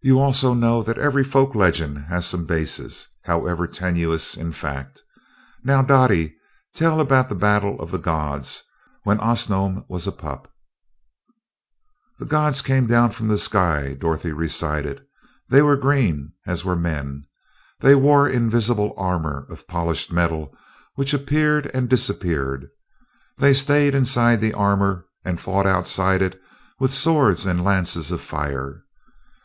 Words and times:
You 0.00 0.18
also 0.18 0.54
know 0.54 0.82
that 0.82 0.98
every 0.98 1.22
folk 1.22 1.54
legend 1.54 2.06
has 2.06 2.26
some 2.26 2.46
basis, 2.46 3.06
however 3.22 3.68
tenuous, 3.68 4.36
in 4.36 4.50
fact. 4.50 5.00
Now, 5.62 5.82
Dottie, 5.82 6.34
tell 6.74 7.00
about 7.00 7.28
the 7.28 7.36
battle 7.36 7.80
of 7.80 7.92
the 7.92 7.98
gods, 7.98 8.64
when 9.04 9.20
Osnome 9.20 9.84
was 9.88 10.04
a 10.08 10.10
pup." 10.10 10.52
"The 12.18 12.24
gods 12.24 12.60
came 12.60 12.88
down 12.88 13.12
from 13.12 13.28
the 13.28 13.38
sky," 13.38 13.94
Dorothy 13.94 14.32
recited. 14.32 15.06
"They 15.48 15.62
were 15.62 15.76
green, 15.76 16.32
as 16.44 16.64
were 16.64 16.74
men. 16.74 17.22
They 17.78 17.94
wore 17.94 18.28
invisible 18.28 18.92
armor 18.96 19.46
of 19.48 19.68
polished 19.68 20.10
metal, 20.12 20.52
which 20.96 21.14
appeared 21.14 21.70
and 21.72 21.88
disappeared. 21.88 22.66
They 23.38 23.54
stayed 23.54 23.94
inside 23.94 24.40
the 24.40 24.54
armor 24.54 25.06
and 25.24 25.40
fought 25.40 25.68
outside 25.68 26.20
it 26.20 26.42
with 26.80 26.92
swords 26.92 27.46
and 27.46 27.62
lances 27.62 28.10
of 28.10 28.20
fire. 28.20 28.82